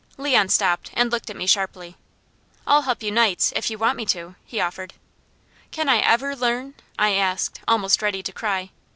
[0.17, 1.95] Leon stopped and looked at me sharply.
[2.65, 4.95] "I'll help you nights, if you want me to," he offered.
[5.69, 8.71] "Can I ever learn?" I asked, almost ready to cry.